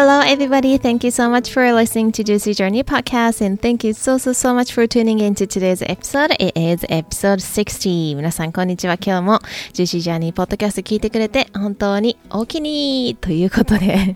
[0.00, 0.78] Hello, everybody.
[0.78, 4.32] Thank you so much for listening to Juicy Journey podcast, and thank you so, so,
[4.32, 6.30] so much for tuning in to today's episode.
[6.38, 8.14] It is episode 60.
[8.14, 8.94] 皆さん、こんにちは。
[8.94, 9.40] 今日も
[9.72, 14.14] Juicy Journey podcast 聞いてくれて、本当にお気にということで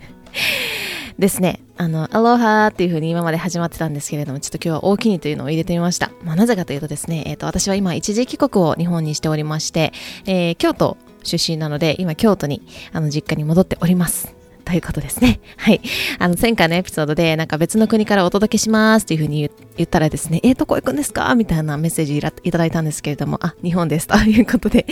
[1.19, 1.59] ですね。
[1.75, 6.11] あの、アロハっていう風に今まで始まってたんですけれども、ちょっと今日は大きにというのを入れてみました。
[6.23, 9.91] まあ、なぜかというとですね、えっ、ー、と、私は今一時帰国を日本にしておりまして、
[10.25, 12.61] えー、京都出身なので、今京都に、
[12.93, 14.42] あの、実家に戻っております。
[14.65, 15.39] ということですね。
[15.57, 15.81] はい。
[16.19, 21.33] あの、前回のエピソードで、なんか別の国からお届けしますっていうふうに言ったらですね、えー、どこ行くんですか？
[21.35, 24.07] みたいなメッセージいただいたんですけれども、あ、日本です。
[24.07, 24.85] ということで、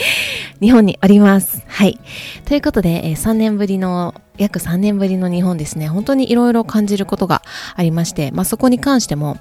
[0.60, 1.64] 日本におります。
[1.68, 2.00] はい。
[2.46, 7.42] ということで、えー、3年ぶりの、約3年ぶりの日本ですね、本当にいろいろ感じることが
[7.76, 9.38] ありまして、まあ、そこに関しても、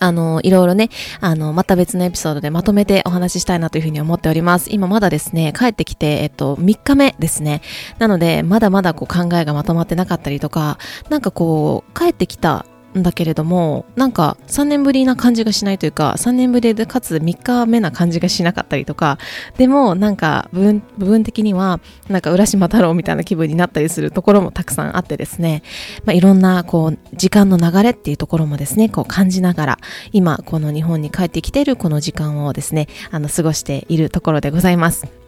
[0.00, 0.88] あの、いろいろね、
[1.20, 4.70] あの、また別のエピソードでまとめてお話ししたいなというふうに思っております。
[4.70, 7.62] 今まだですね、帰ってきて、えっと、3日目ですね。
[7.98, 12.66] なので、まだまだこう考えがまとまってなかったりとか、なんかこう、帰ってきた
[12.98, 19.18] んだけれども、なんか3年ぶりな感じがしないというか、3年ぶりでかつ3日目な感じがしなかったりとか、
[19.56, 25.62] でもなんか部分部分的には、なんか浦島太郎みたいな気分になったりするところもたくさんあってですね、
[26.04, 29.78] まあ、いろんなこう時間の流れっていうところもですね、こう感じながら、
[30.12, 35.21] 今この日本に帰ってきているこの時間をですね、あの過ごしているところでございます。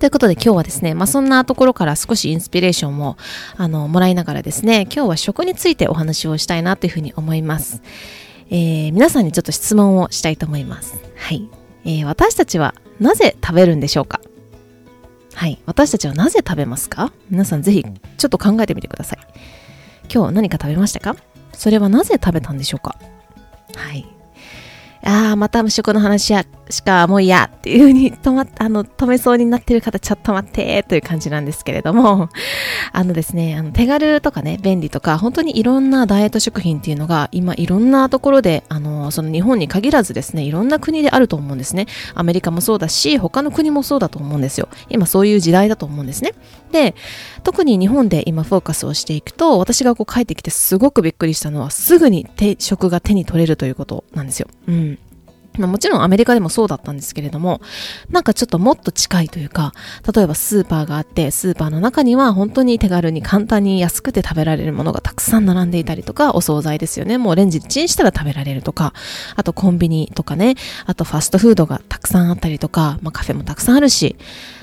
[0.00, 3.18] ということで今日はですね、まあ、そんなところから少しインスピレーションも
[3.58, 7.82] あのもらいながらですね、今日は食についてお話をしたいなというふうに思います。
[8.48, 10.98] えー、皆さんにちょっと質問をしたいと思います。
[11.16, 11.50] はい。
[11.84, 14.22] えー、私たちはなぜ食べるんでしょうか？
[15.34, 15.60] はい。
[15.66, 17.12] 私たちはなぜ食べますか？
[17.28, 19.18] 皆さんぜひちょっと考えてみてください。
[20.10, 21.14] 今日何か食べましたか？
[21.52, 22.96] それはなぜ食べたんでしょうか？
[23.76, 24.06] はい。
[25.02, 32.28] ああ、また無食の話や、しかもう嫌っていう風に止まっ、あの、止めそうになってる方、ちょっと待ってという感じなんですけれども、
[32.92, 41.86] あのですね、あの手軽とかね、便利とか、本当にいろんなダイエット食品っていうのが、今いろんなところで、あの、その日本に限らずですね、いろんな国であると思うんですね。
[42.14, 44.68] アメリカもそうだし、他の国もそうだと思うんですよ。
[44.90, 46.34] 今そういう時代だと思うんですね。
[46.72, 46.94] で、
[47.42, 54.46] 特に日本で今フォーカスをしていくと、私がこう帰ってきてすごくびっくりしたのは、すぐに手食が手に取れるということなんですよ。
[54.68, 54.89] うん。
[55.58, 57.60] まあ、もちろんアメリカでもそうだったんですけれども、
[58.10, 59.72] なんかちょっともっと近いというか、
[60.14, 67.18] 例えばスーパーがあって、スーパーの中には本当に手軽に簡単に安くて食べられるものがたくさん並んでいたりとか、お惣菜ですよね。
[67.18, 68.94] もうレンジでチンしたら食べられるとか、
[69.36, 70.54] あとコンビニとかね、
[70.86, 74.16] あとファストフードがたくさんあったりとか、まあカフェもたくさんあるし、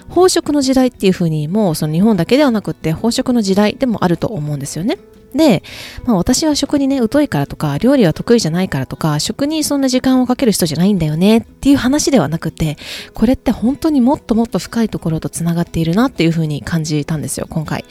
[0.10, 4.98] 飽食の時代っていう風にもうその日本だけではなくって飽食の時代でもあると思うんですよね。
[5.38, 5.64] で、
[6.06, 12.78] まあ私は食にね、疎いからとか、料理は得意じゃないからとか、食にそんな時間をかける人じゃないんだよねっていう話ではなくて、
[13.14, 17.86] これって本当にもっともっと深いところと繋がっているなっていうふうに感じたんですよ、今回。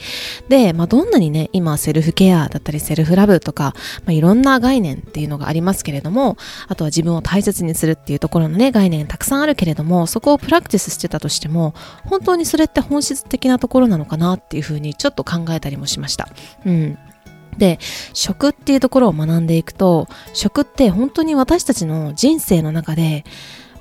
[0.49, 3.73] で、まあどんなにね、今セルフケアだったりセルフラブとか、
[4.05, 6.37] まあいろんな概念っていうのがありますけれども、
[6.67, 11.73] あとは自分を大切にするっていうところのね、概念たくさんあるけれども、そこをプラクティスしてたとしても、
[12.05, 16.29] 本当にそれって本質的なところなのかなっていうふうにちょっと考えたりもしました。
[16.65, 16.97] うん。
[17.57, 17.79] で、
[18.13, 23.25] 食っていうところを学んでいくと、食って本当に私たちの人生の中で、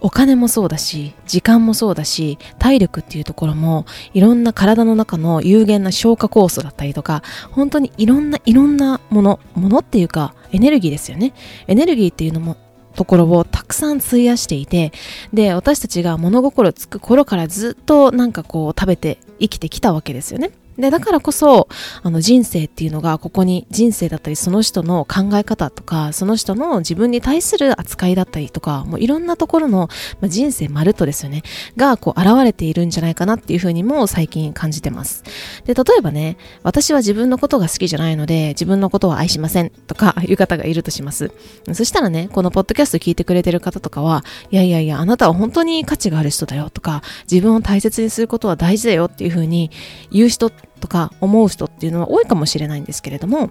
[0.00, 11.32] お金もそうだし、時間もそうだし、体力っていうところも、いろんな体の中の有限な消化酵素だったりとか、本当にいろんないろんなもの、ものっていうか、エネルギーですよね。
[11.66, 12.56] エネルギーっていうのも、
[12.94, 14.92] ところをたくさん費やしていて、
[15.32, 20.50] で、私たちが物心つく頃からずっとなんかこう食べて生きてきたわけですよね。
[20.78, 21.68] で、だからこそ、
[22.02, 29.88] あの人生っていうのがここに人生だったりその人の考え方とか、その人の自分に対する扱いだったりとか、もういろんなところの、
[30.20, 31.42] まあ、人生まるっとですよね、
[31.76, 35.24] がこう現れているんじゃないかなっていうふうにも最近感じてます。
[35.64, 41.32] で、例えばね、私は自分のことが好きじゃないので、自分のことは愛しませんとかいう方がいるとします。
[41.72, 49.70] そしたらね、このポッドキャスト聞いてくれてる方とかは、いやいやいや、あなたは本当に価値がある人だよとか、自分を大切にすることは大事だよっていうふうに
[50.10, 53.50] 言う人ってとか思う人っていうのは多いかもしれないんですけれども、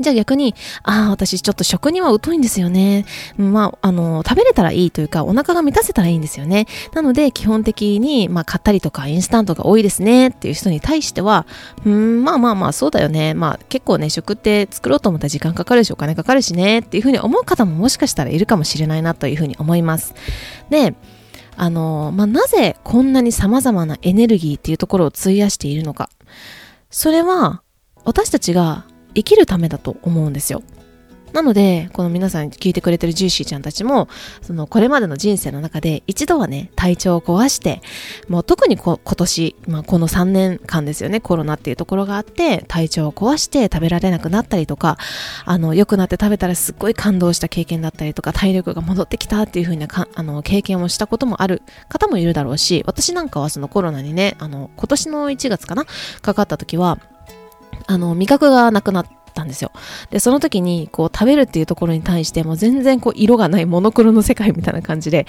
[0.00, 3.04] じゃあ逆に、ああ、私ちょっと食には疎いんですよね。
[3.36, 6.66] まあ、あの、食べれたらいいというか、お腹が満たせたらいいんですよね。
[6.94, 11.46] なので、基本的に、まあ、買ったりとか、インスタントが多いですねっていう人に対しては、
[11.84, 13.34] うん、まあまあまあ、そうだよね。
[13.34, 20.14] まあ、結構ね、食って作ろうと思ったら時間かかるし、お金かかるしねっていうふうに思う方ももしかしたらいるかもしれないなというふうに思います。
[20.70, 20.94] で、
[21.56, 26.10] あの、まあ、なぜこんなに様々なエネルギーっていうところを費やしているのか。
[26.90, 27.62] それは、
[28.04, 28.84] 私たちが
[29.14, 30.62] 生きるためだと思うんですよ。
[31.34, 34.08] なので、この皆さん聞いてくれてるジューシーちゃんたちも、
[34.40, 37.82] そのこれまでの人生の中で一度はね、体調を壊して、
[38.28, 44.96] もう特に今年、まあ、この3年間ですよね、コロナっていうところがあって、体調を壊して食べられなくなったりとか、
[45.44, 55.84] あの、良くなって食べたらすっごい感動した経験だったりとか、体力が戻ってきたっていう風なかあの経験をしたこともある方もいるだろうし、私なんかはそのコロナにね、あの、今年の1月かな、
[56.22, 57.00] かかった時は、
[57.88, 59.72] あの、味覚がなくなって、ったんですよ。
[60.10, 65.26] で、その時に、こう、食べるっていうところに対して、もう全然こう、色がないモノクロの世界みたいな感じで、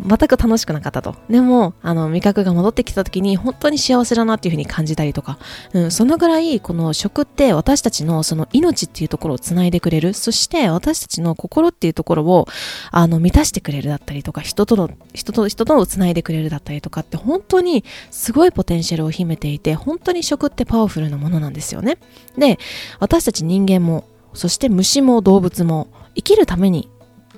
[0.00, 1.16] 全く楽しくなかったと。
[1.28, 5.38] でも、あの、味覚が戻ってきた時に、本当に幸せだなっていうふうに感じたりとか、
[5.72, 10.14] うん、そのぐらい、この食って私たちのその命っていうところをつないでくれる。
[10.14, 12.46] そして、私たちの心っていうところを、
[12.90, 21.98] あの、満たしてくれるだったりとか、人との、人と、人とをつないでくれるだったりとかって、本当にすごいポテンシャルを秘めていて、本当に食ってパワフルなものなんですよね。
[22.36, 22.58] で、
[23.00, 24.04] 私たち人間も、
[24.34, 26.88] そして虫も動物も生きるために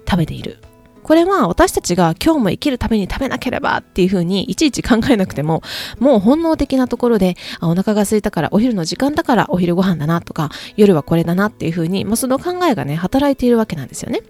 [0.07, 0.59] 食べている。
[1.03, 5.63] これは私たちが今日も生きるために食べなければっていうふうにいちいち考えなくても、
[5.99, 14.21] もう本能的なところで、あお腹が空いたからお昼の時間だからお昼ご飯だなとか、夜はこれだなっていうふうに、まあ、その考えがね、働いているわけなんですよね。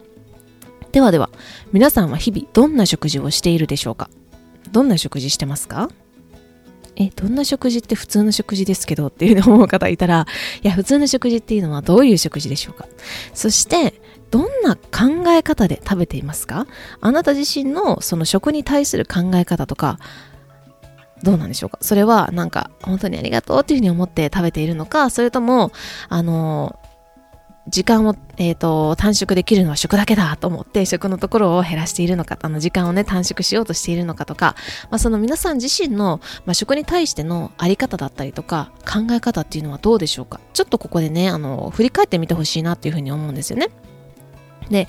[0.93, 1.29] ではでは、
[1.73, 4.09] 皆さんは日々どんな食事をしているでしょうか？
[4.71, 5.91] どんな食事してますか？
[6.97, 10.27] え、どんな食事って普通の食事ですけどっていうのを思う方いたら、
[10.63, 12.87] いや、普通の食事っていうのはどういう食事でしょうか。
[13.35, 14.01] そして、
[14.31, 16.67] どんな考え方で食べていますか？
[17.01, 19.99] あなた自身のその食に対する考え方とか、
[21.23, 21.79] どうなんでしょうか？
[21.81, 25.73] それはなんか本当にありがとうっていうふうに思って食べているのか、それとも、
[26.09, 26.79] あの、
[27.69, 34.57] 時間を、えーと、短縮できるのは食だけだと思って食のところを減らしているのかあの時間をね短縮しようとしているのかとか、
[34.91, 40.41] まあ、その皆さん自身の、まあ、食に対してのあり方だったりとか考え方っていうのはどうでしょうか？
[40.53, 43.69] ちょっとここでねあの振り返ってみてほしいなっていうふうに思うんですよね。
[44.71, 44.89] で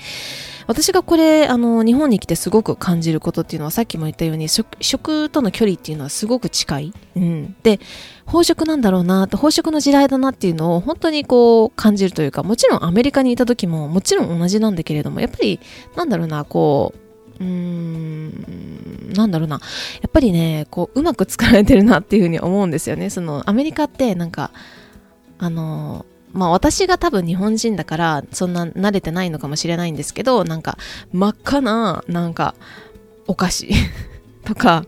[0.72, 7.82] 私がこれあの日本に来てすごく感じることっていうのはさっきも言ったように食との距離っていうのはすごく近い、うん、で
[8.26, 15.60] 飽食なんだろうな飽食の時代だなっていうのを本当にこう感じるというかもちろんアメリカにいた時ももちろん同じなんだけれどもやっぱり
[15.98, 16.94] なんだろうなこ
[17.40, 19.60] ううーんなんだろうな。
[20.02, 23.10] やっぱりねこううまく作られてるなっていうふうに思うんですよね。
[23.10, 24.52] そのアメリカってなんか
[25.38, 30.78] あのまあ私が多分日本人だからそんな慣れてないのかもしれないんですけどなんか
[31.12, 32.56] 真っ赤ななんか
[33.28, 33.70] お菓子
[34.46, 34.86] とか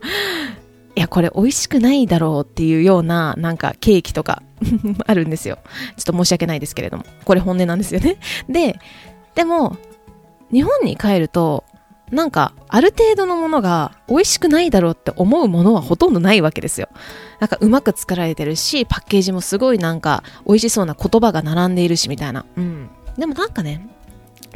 [0.96, 4.42] いやこれ美味しくないだろうっていうようななんかケーキとか
[5.06, 5.58] あるんですよ。
[5.96, 7.04] ちょっと申し訳ないですけれども。
[7.24, 8.16] これ本音なんですよね。
[8.48, 8.78] で
[9.34, 9.76] でも
[10.52, 11.64] 日本に帰ると
[12.14, 16.88] なんかある程度のものが美味しくないだろうって思うものはほとんどないわけですよ。
[17.40, 22.46] なんかうまく作られてるしパッケージもすごいなんか美味しそうな言葉が並んでいるしみたいな。
[22.56, 22.88] うん。
[23.18, 23.88] でもなんかね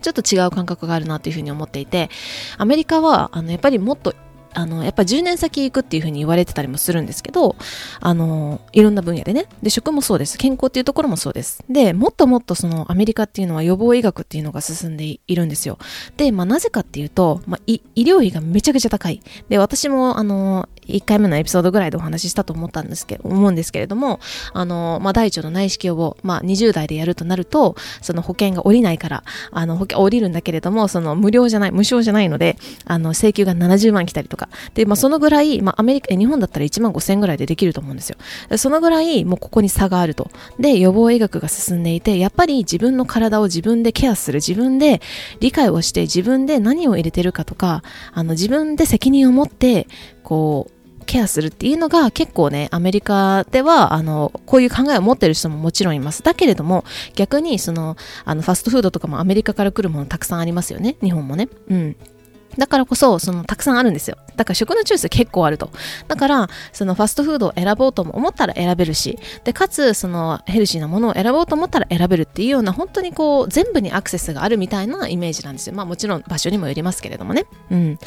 [0.01, 2.11] ちょっと違う感覚があるなっていうふうに思っていて
[2.57, 4.15] アメリカはあのやっぱりもっと
[4.59, 7.55] あの、やっぱ10年先行くっていうふうに言われてたりもするんですけど、
[8.01, 9.47] あの、いろんな分野でね。
[9.63, 10.37] で、食もそうです。
[10.37, 11.63] 健康っていうところもそうです。
[11.71, 15.79] で、もっともっとそのアメリカっていうのは予防医学っていうのが進んでいるんですよ。
[16.17, 19.23] で、まあなぜかっていうと、まあ、医療費がめちゃくちゃ高い。
[19.49, 24.21] で、私もあの、1回目のエピソードぐらいでお話ししたと思ったんですけど、思うんですけれども、
[24.53, 32.57] あの、まあ、大腸の内視鏡を、まあ、20代でやるとなると、その保険が下りないから、あの、保険降りるんだけれども、その無料じゃない、無償じゃないので、
[32.87, 34.48] あの、請求が70万来たりとか。
[34.75, 38.17] で、まあ、そのぐらい、まあ、アメリカ、日本だったら1万5000ぐらいでできると思うんですよ。
[38.57, 40.31] そのぐらい、もうここに差があると。
[40.59, 45.01] で、予防医学が進んでいて、やっぱり自分の体を自分でケアする、自分で
[45.41, 49.87] 理解をして、自分で何を入れてるかとか、あの、自分で責任を持って、
[50.23, 50.79] こう、
[51.09, 56.23] ケアするっていうのが結構ね、アメリカでは、あの、こういう考えを持ってる人ももちろんいます。
[56.23, 60.97] だけれども、逆にその、あの、ファストフードとかもアメリカから来るものたくさんありますよね。
[61.03, 61.49] 日本もね。
[61.71, 61.97] うん。
[62.59, 64.19] だからこそ、その、たくさんあるんですよ。
[64.37, 65.71] だから食のチュース結構あると。
[66.09, 75.75] だから、そのファストフードを選ぼうと思ったら選べるし、で、かつ、そのヘルシーなものを選ぼうと思ったら選べるっていうような、本当にこう、全部にアクセスがあるみたいなイメージなんですよ。
[75.75, 77.47] まあもちろん場所にもよりますけれどもね。
[77.71, 77.99] うん。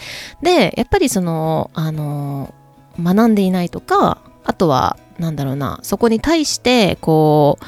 [0.41, 2.53] で、やっぱりその、あの、
[3.01, 7.65] 学んでいないとか、あとは、なんだろうな、そこに対して、こう、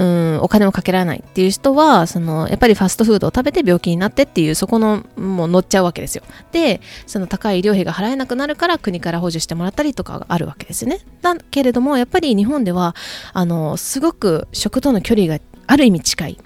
[0.00, 6.22] うん、お金をかけられないっていう人は、その、やっぱりファストフードを食べて病気になってっていう、そこの、もう乗っちゃうわけですよ。
[6.52, 11.00] で、その高い医療費が払えなくなるから国から補助してもらったりとかがあるわけですよね。
[11.20, 12.96] だけれども、やっぱり日本では、
[13.34, 16.38] あの、すごく食との距離がある意味近い。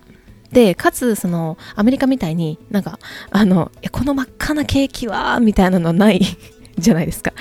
[0.50, 2.98] で、かつ、その、アメリカみたいになんか、
[3.30, 6.20] あの、この真っ赤なケーキは、みたいなのない
[6.78, 7.32] じゃないですか。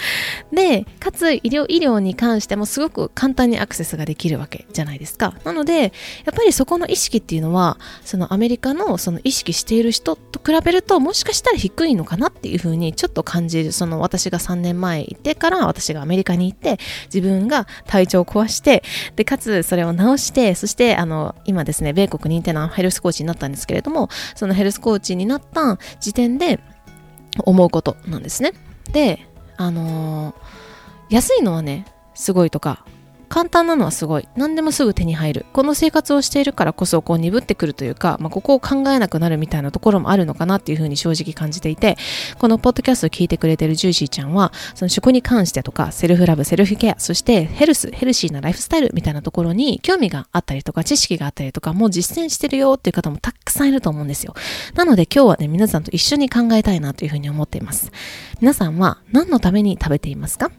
[0.51, 5.35] で、かつ医療、医療に関してもすごく簡単にアクセスができるわけじゃないですか。
[5.43, 5.91] なので、やっ
[6.35, 13.71] ぱりそこの意識っていうのは、そのアメリカのその意識している人と比べると、もしかしたら低いのかなっていうふうにちょっと感じる。
[13.71, 16.77] その私が3年前行ってから私がアメリカに行って、
[17.13, 18.83] 自分が体調を壊して、
[19.15, 26.59] で、かつそれを治して、そしてあの、今ですね、米国認定のヘルスコーチになったんですけれども、そのヘルスコーチになった時点で
[27.45, 28.53] 思うことなんですね。
[28.91, 32.85] で、あのー、安いのはね、すごいとか、
[33.33, 34.27] 簡単なのはすごい。
[34.35, 35.47] 何でもすぐ手に入る。
[35.53, 41.97] この生活をしているからこそ、こう鈍ってくるというか、まあ、ここを考えなくなるみたいなところもあるのかなっていうふうに正直感じていて、
[42.37, 54.35] このポッドキャストを聞いてくれてるジューシーちゃんは、その食に関してとか、 self-love、セルフケア、そしてヘルス、ヘルシーなライフスタイルみたいなところに興味があったりとか、知識があったりとか、もう実践してるよっていう方もたくさんいると思うんですよ。
[54.75, 57.91] なので今日はね、皆さんと一緒に考えたいなというふうに思っています。
[58.41, 60.51] 皆さんは何のために食べていますか？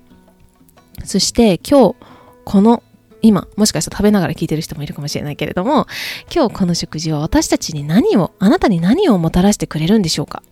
[1.04, 2.13] そして今日、
[2.44, 2.82] この
[3.22, 5.86] 今、もしかしたら食べながら聞いてる人もいるかもしれないけれども、
[6.34, 10.42] 今日この食事は私たちに何を、あなたに何をもたらしてくれるんでしょうか？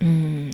[0.00, 0.50] うん。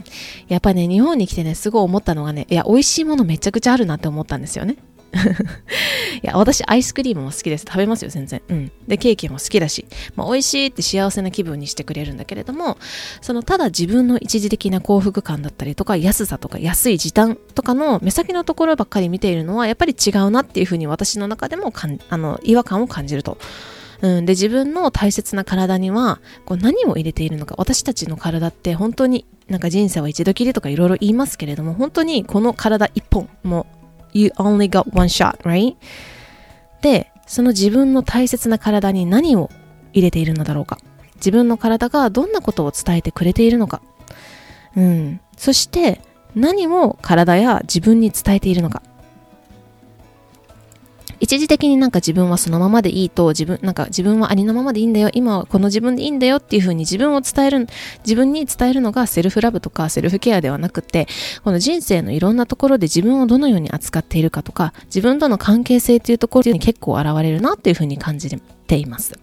[0.49, 4.77] やっぱね、日本に来てね、すごい思ったのがね、いや、美味しいものめちゃくちゃあるなって思ったんですよね。
[6.23, 7.65] いや、私アイスクリームも好きです。
[7.67, 8.43] 食べますよ、全然。
[8.49, 8.73] うん。
[8.87, 12.79] で、ケーキも好きだし、まあ、美味しいって幸せな気分にしてくれるんだけれども、
[13.21, 23.39] その、ただ自分の一時的な幸福感だったりとか、安さとか、安い時短とかの目先のところばっかり見ているのは、やっぱり違うなっていうふうに私の中でもかん、あの、違和感を感じると。
[24.03, 33.67] うん、で自分の大切な体にはこう何を入れているのか私たちの体って本当になんか人生は一度きりとかいろいろ言いますけれども本当にこの体一本も
[34.17, 35.77] you only got one shot, right?
[36.83, 39.51] で、その自分の大切な体に何を
[39.93, 40.79] 入れているのだろうか？
[41.17, 43.83] 自分の体がどんなことを伝えてくれているのか？
[44.77, 45.21] うん。
[45.37, 46.01] そして
[46.35, 48.83] 何を体や自分に伝えているのか？
[51.21, 57.67] 一時的になんか自分はそのままでいいと、自分、なんか自分はありのままでいいんだよ、今はこの自分でいいんだよっていう風に自分を伝える、
[58.05, 61.07] 自分に伝えるのがセルフラブとかセルフケアではなくて、
[61.45, 68.29] この人生のいろんなところで自分をどのように扱っているかとか、自分との関係性っていうところに結構現れるなっていう風に感じ
[68.67, 69.19] ています。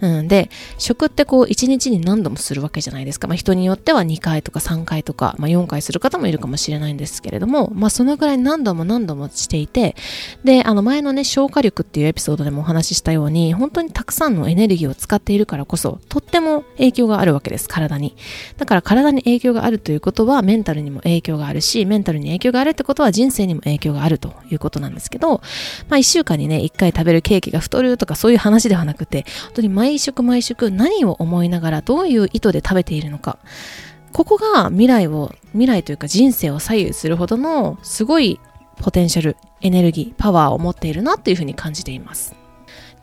[0.00, 3.28] うん、で、食ってこう1日に何度もするわけじゃないですか。
[3.28, 9.96] まあ人によっては2回とか3回とか、まあ4回する方もいるかもしれないんですけれども、まあそのぐらい何度も何度もしていて、
[10.44, 18.16] で、あの前のね、消化力っていうエピソードでもお話ししたように、本当にたくさんのエネルギーを使っているからこそ、とっても影響があるわけです、体に。
[18.56, 25.40] だから体に影響があるということは、メンタルにも影響があるし、メンタルに影響があるってことは人生にも影響があるということなんですけど、
[25.88, 33.38] まあ1週間にね、1回食べるケーキが太るとかそういう話ではなくて、本当に毎食毎食何を思いながらどういう意図で食べているのか。
[34.12, 38.38] ここが未来を、未来というか人生を左右するほどのすごい
[38.76, 42.43] ポテンシャル、エネルギー、パワーを持っているなっていうふうに感じています。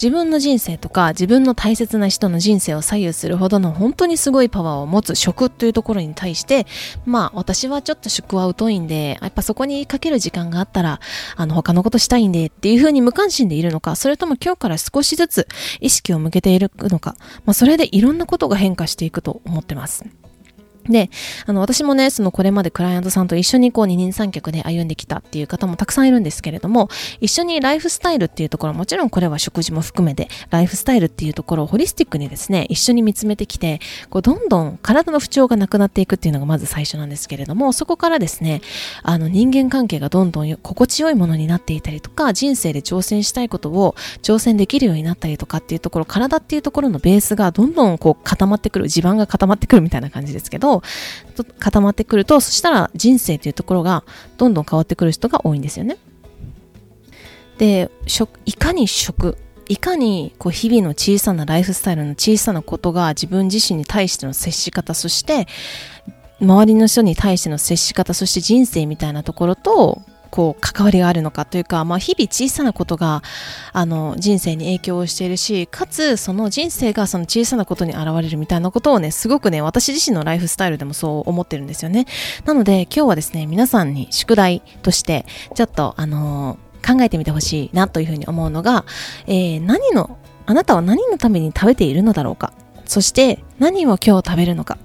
[0.02, 6.66] 自分の人生とか自分の大切な人の人生を左右するほどの本当にすごいパワーを持つ食というところに対して、
[7.06, 11.00] まあ私はちょっと食は疎いんで、やっぱそこにかける時間があったら、
[11.36, 15.48] あの他のことしたいんでっていうふうに無関心でいるのか、それとも今日から少しずつ
[15.82, 17.16] 意識を向けているのか、
[17.46, 20.04] まあそれでいろんなことが変化していくと思ってます。
[20.90, 21.10] で、
[21.46, 38.62] あの、私もね、そのこれまでクライアントさんと一緒にこう二人三脚で歩んできたっていう方もたくさんいるんですけれども、一緒にライフスタイルっていうところ、もちろんこれは食事も含めて、ライフスタイルっていうところをホリスティックにですね、一緒に見つめてきて、こう、どんどん体の不調がなくなっていくっていうのがまず最初なんですけれども、そこからですね、
[39.04, 50.71] あの、人間関係がどんどん心地よいものになっていたりとか、人生で挑戦したいことを挑戦できるようになったりとかっていうところ、体っていうところのベースがどんどんこう固まってくる、地盤が固まってくるみたいな感じですけど、
[51.60, 54.04] 固まってくると、そしたら人生というところが
[54.38, 55.98] どんどん変わってくる人が多いんですよね。
[57.58, 59.38] で、食、いかに食、
[59.68, 65.48] いかにこう日々の小さなライフスタイルの小さなことが自分自身に対しての接し方、そして
[66.40, 70.02] 周りの人に対しての接し方、そして人生みたいなところと
[70.32, 73.22] こう関わりがあるのかというか、まあ、日々小さなことが
[73.74, 82.08] あの人生に影響をしているしかつその人生がその小さなことに現れるみたいなことをねすごくね私自身のライフスタイルでもそう思ってるんですよね。
[82.46, 88.86] なので今日はですね皆さんに宿題としてちょっとあの、考えてみてほしいなというふうに思うのが、
[89.28, 92.54] えー、何のあなたは何のために食べているのだろうか。
[92.86, 94.78] そして何を今日食べるのか。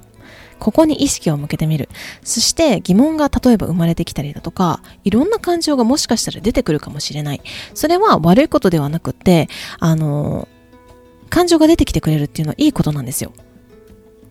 [0.58, 1.88] ここに意識を向けてみる。
[2.22, 7.40] そして疑問が例えば生まれてきたりだとか、いろんな感情がもしかしたら出てくるかもしれない。
[7.75, 9.48] それは悪いことではなくって、
[9.78, 10.48] あの、
[11.28, 13.32] 感情が出てきてくれるっていうのはいいことなんですよ。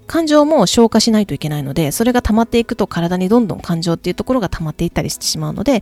[0.08, 5.82] 感情も消化しないといけないので、それが溜まっていくと体にどんどん感情っていうところが溜まっていったりしてしまうので、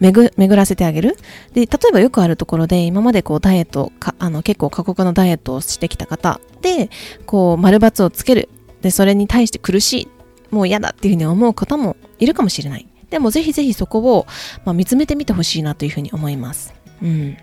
[0.00, 1.16] 巡らせてあげる。
[1.52, 6.90] で、例えばよくあるところで、今までこうダイエット、あの結構過酷なダイエットをしてきた方で、
[7.26, 8.48] こう丸抜をつける。
[8.82, 10.08] で、それに対して苦しい。
[10.50, 12.86] もう嫌だっていうふうに思う方もいるかもしれない。
[13.10, 14.26] でもぜひぜひそこを、
[14.64, 16.74] まあ、見つめてみてほしいなというふうに思います。
[17.02, 17.36] うん。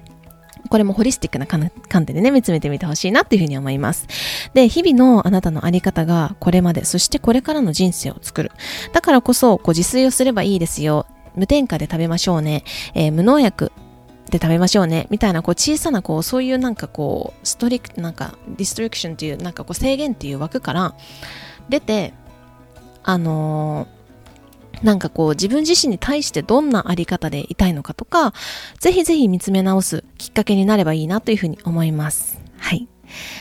[0.70, 4.08] これもホリスティックな観点でね、見つめてみてほしいなっていうふうに思います。
[4.54, 8.52] で、日々のあなたのあり方がこれまで、そしてこれからの人生を作る。
[8.94, 11.06] だからこそ、こう自炊をすればいいですよ。
[11.36, 12.64] 無添加で食べましょうね。
[12.94, 13.72] えー、無農薬
[14.30, 15.08] で食べましょうね。
[15.10, 20.96] みたいな、こう小さな、こう、そういうなんかこう、ストリク、なんか、ディストリクションっていう、なんかこう制限っていう枠から
[21.70, 22.14] 出て、
[23.04, 24.04] あのー
[24.82, 28.34] なんかこう自分自身に対してどんなあり方でいたいのかとか、
[28.80, 32.38] ぜひぜひ見つめ直すきっかけになればいいなというふうに思います。
[32.58, 32.88] はい。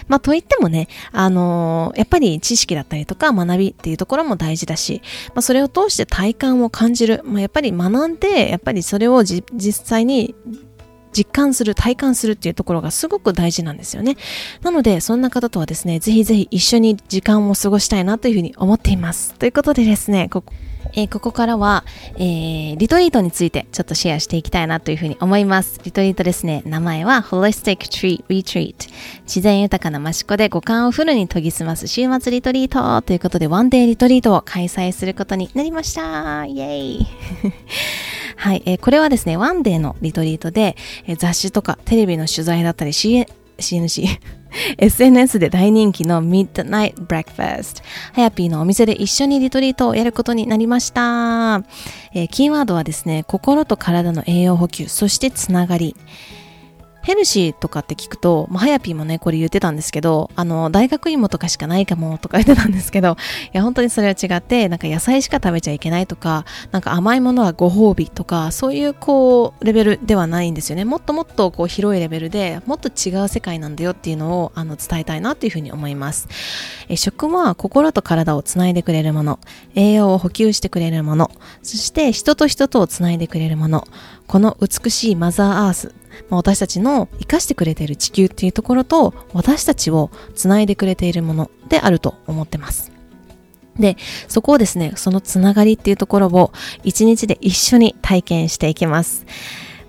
[0.06, 7.22] まあ、といってもね、あのー、やっぱり知識だったりとか学びっていうところも大事だし、まあ、それを通して体感を感じる。
[7.24, 10.34] まあ、やっぱり学んで、やっぱりそれを実際に
[11.12, 14.16] 実感する、体感するっていうところがすごく大事なんですよね。
[14.62, 19.34] なので、そんな方とはですね、ぜひぜひ一緒に時間を過ごしたいなというふうに思っています。
[19.34, 20.52] ということでですね、ここ
[20.94, 21.84] えー、ここからは、
[22.16, 25.80] えー、リトリートについてちょっとシェアしていきたいなというふうに思います。
[25.84, 26.62] リトリートですね。
[26.66, 28.90] 名前は Holistic Tree Retreat。
[29.22, 36.46] 自然豊かな益子で五感をフルに研ぎ澄ます週末リトリートということで、ワンデーリトリートを開催することになりました。
[36.46, 37.06] イェイ
[38.36, 43.26] はい、えー、これはですね、ワンデーのリトリートで、えー、雑誌とかテレビの取材だったり、CN
[43.58, 44.08] CNC
[44.78, 47.82] SNS で大人気の Midnight Breakfast
[48.14, 51.62] はやぴーのお店で一緒にリトリートをやることになりました、
[52.14, 55.96] えー、キーワードはですね心と体の栄養補給そしてつながり。
[57.02, 63.16] ヘルシーとかって聞くと、まあ、はやぴーもね、これ言ってたんですけど、あの、大学芋とかしかないかもとか言ってたんですけど、
[63.52, 70.84] いや、本当にそれは違って、なんか野菜しか食べちゃいけないとか、なんか甘いものはご褒美とか、そういうこう、レベルではないんですよね。
[70.84, 76.28] もっともっとこう、広いレベルで、もっと違う世界なんだよっていうのを、あの、伝えたいなっていうふうに思います。
[76.88, 79.38] え食は心と体をつないでくれるもの、
[79.74, 81.30] 栄養を補給してくれるもの、
[81.62, 83.86] そして人と人とをつないでくれるもの、
[84.26, 85.94] この美しいマザーアース、
[86.28, 92.92] まあ、私たちの生かしてくれている地球っていうところと私たちをつないでくれているものであると思ってます。
[93.78, 93.96] で、
[94.28, 96.52] そこをですね、そのつながりっていうところを
[96.84, 99.24] 一日で一緒に体験していきます。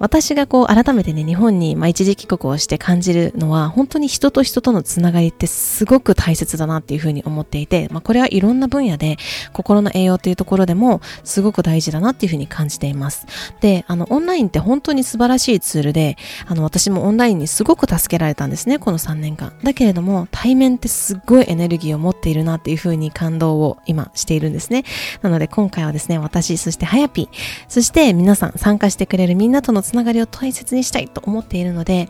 [0.03, 9.15] 私がこう改めてね、日本にまあ一時帰国をして感じるのは、本当に人と人とのつながりってすごく大切だなっていうふうに思っていて、まあこれはいろんな分野で
[9.53, 13.27] 心の栄養っていうところでもすごく大事だなっていうふうに感じています。
[13.61, 19.53] で、あのオンラインって本当に素晴らしいツールで、あの私もオンラインにすごく助けられたんですね、この3年間。
[19.63, 24.83] だけれども、対面ってすっごいエネルギーを持っているなっていうふうに感動を今しているんですね。
[25.21, 27.29] なので今回はですね、私、そしてはやぴ、
[27.69, 32.09] そして皆さん参加してくれるみんなとのつつながりを大切にしたいと思っているので、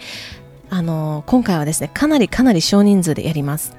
[0.70, 3.76] あの、今回はですね、かなりかなり少人数でやります。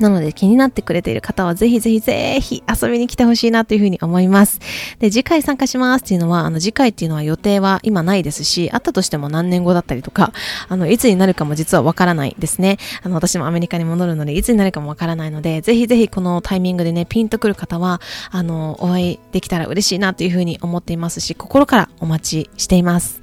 [0.00, 4.60] なので気になってくれている方はぜひぜひぜひ遊びに来てほしいなというふうに思います。
[4.98, 10.32] で、次回参加しますっていうのは、あの次回っていうのは予定は今ないですし、あったとしても何年後だったりとか、
[10.68, 12.78] あの、いつになるかも実はわからないですね。
[13.02, 23.20] あの、私もアメリカに戻るので、いつになるかもわからないので、ぜひぜひこのタイミングでね、ピンとくる方は、あの、お会いできたら嬉しいなというふうに思っていますし、心からお待ちしています。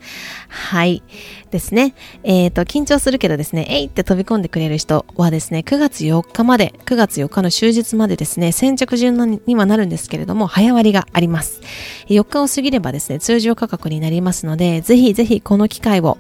[0.50, 1.04] はい。
[1.56, 1.96] ですね。
[2.24, 11.62] えっ、ー、と、緊張するけどですね、えいって飛び込んでくれる人はですね、9月4日まで、9月4日の終日までですね、先着順にはなるんですけれども、早割があります。
[12.10, 16.18] 4日を過ぎればですね、通常価格になりますので、ぜひぜひこの機会を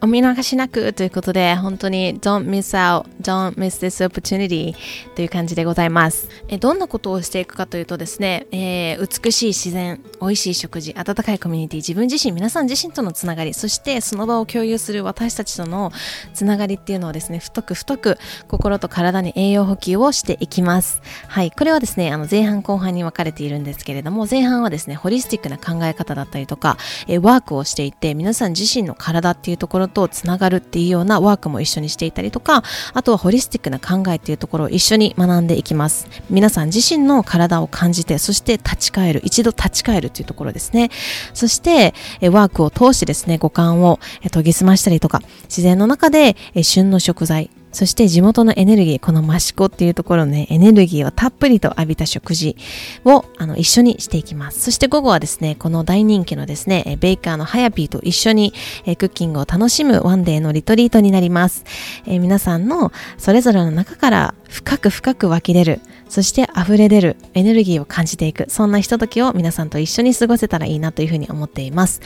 [0.00, 4.76] お見逃しなくということで、本当に don't miss out, don't miss this opportunity
[5.16, 6.28] という感じでございます。
[6.46, 15.90] えどんなことをしていくかというとですね、えー、美しい自然、美味しい食事、温かいコミュニティ、自分自身、皆さん自身とのつながり、そしてその場を共有する私たちとの
[16.32, 21.02] つながりっていうのをですね、太く太く心と体に栄養補給をしていきます。
[21.26, 26.76] はい、これはですね、あの前半後半に分かれているんですけれども、前半はですね、ホリスティックな考え方だったりとか、
[27.08, 32.62] え、ワークをしていて、皆さん自身の体っていうところとつながるっていうようなワークも一緒にしていたりとか、
[32.94, 36.06] あとはホリスティックな考えっていうところを一緒に学んでいきます。
[36.30, 40.90] 皆さん自身の体を感じて、そして立ち返る、一度立ち返るというところですね。
[41.34, 52.56] そして、ワークを通してですね、五感を研ぎ澄ましたりとか、自然の中で旬の食材、そして地元のエネルギー、この益子っていうところね、エネルギーをたっぷりと浴びた食事
[53.04, 54.60] をあの一緒にしていきます。
[54.60, 58.52] そして午後はですね、この大人気のですね、ベイカーのハヤピーと一緒に
[58.84, 61.64] クッキングを楽しむワンデーのリトリートになります。
[62.06, 72.00] え、皆さんのそれぞれの中から深く深く湧き出る、そして溢れ出るエネルギーを感じていく、そんなひとときを皆さんと一緒に過ごせたらいいなというふうに思っています。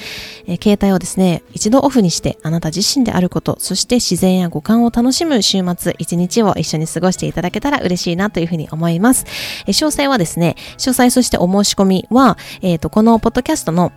[0.46, 9.24] えー、携帯をですね、一度オフにしてあなた自身であること、そして自然や五感を楽しむ週末、一日を一緒に過ごしていただけたら嬉しいなというふうに思います。
[9.66, 13.92] えー、詳細はですね、詳細そしてお申し込みは、えっ、ー、と、このポッドキャストの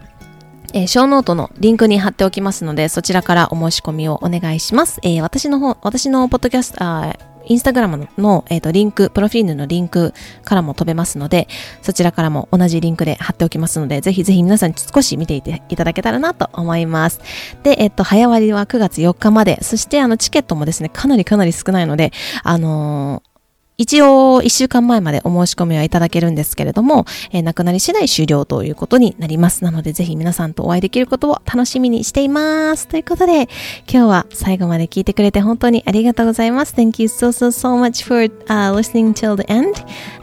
[0.74, 5.00] えー、ショーノートのリンクに貼っておきますので、そちらからお申し込みをお願いします。
[5.04, 11.47] えー、私の方、私のポッドキャスト、インスタグラムの、えーと、リンク、プロフィールのリンクからも飛べますので、
[11.81, 17.19] そちらからも同じリンクで貼っておきますので、ぜひぜひ皆さん少し見ていていただけたらなと思います。
[17.63, 22.12] で、えっ、ー、と、早割は9月4日まで、そしてあのチケットもですね、かなりかなり少ないので、
[22.43, 23.35] あのー
[23.78, 29.64] 一応、一週間前までお申し込みはいただけるんですけれども、えー、なくなり次第終了ということになります。
[29.64, 32.88] なので、ぜひ皆さんとお会いできることを楽しみにしています。
[32.88, 33.50] ということで、
[33.92, 36.74] 今日は最後まで聞いてくれて本当にありがとうございます。
[36.74, 39.74] Thank you so, so, so much for、uh, listening till the end.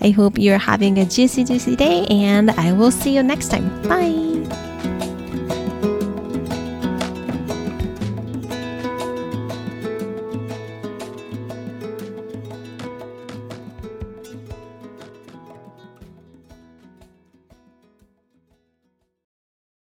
[0.01, 3.69] I hope you're having a juicy, juicy day and I will see you next time.
[3.83, 4.72] Bye!